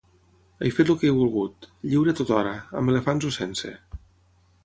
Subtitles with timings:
[0.67, 3.77] He fet el que he volgut, lliure tothora, amb elefants o sense.